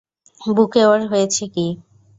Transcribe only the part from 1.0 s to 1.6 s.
হয়েছে